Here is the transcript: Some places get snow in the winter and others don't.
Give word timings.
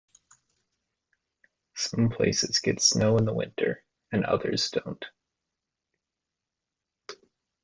Some 1.75 2.09
places 2.09 2.57
get 2.57 2.81
snow 2.81 3.17
in 3.19 3.25
the 3.25 3.35
winter 3.35 3.83
and 4.11 4.25
others 4.25 4.71
don't. 4.71 5.05